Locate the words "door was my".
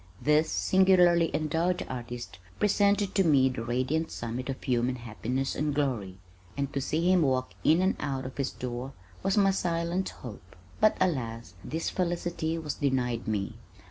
8.49-9.51